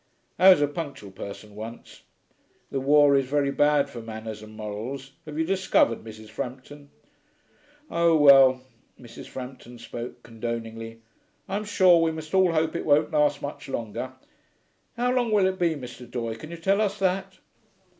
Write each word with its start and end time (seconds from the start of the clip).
I 0.39 0.49
was 0.49 0.63
a 0.63 0.67
punctual 0.67 1.11
person 1.11 1.53
once. 1.53 2.01
The 2.71 2.79
war 2.79 3.15
is 3.15 3.27
very 3.27 3.51
bad 3.51 3.87
for 3.87 4.01
manners 4.01 4.41
and 4.41 4.55
morals, 4.57 5.11
have 5.27 5.37
you 5.37 5.45
discovered, 5.45 6.03
Mrs. 6.03 6.27
Frampton?' 6.29 6.89
'Oh 7.87 8.17
well,' 8.17 8.61
Mrs. 8.99 9.27
Frampton 9.27 9.77
spoke 9.77 10.23
condoningly, 10.23 11.01
'I'm 11.47 11.65
sure 11.65 12.01
we 12.01 12.11
must 12.11 12.33
all 12.33 12.51
hope 12.51 12.75
it 12.75 12.83
won't 12.83 13.11
last 13.11 13.43
much 13.43 13.69
longer. 13.69 14.13
How 14.97 15.13
long 15.13 15.31
will 15.31 15.45
it 15.45 15.59
be, 15.59 15.75
Mr. 15.75 16.09
Doye, 16.09 16.33
can 16.33 16.49
you 16.49 16.57
tell 16.57 16.81
us 16.81 16.97
that?' 16.97 17.37